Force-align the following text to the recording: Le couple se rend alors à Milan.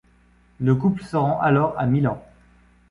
Le 0.59 0.73
couple 0.73 1.03
se 1.03 1.15
rend 1.15 1.39
alors 1.41 1.75
à 1.77 1.85
Milan. 1.85 2.23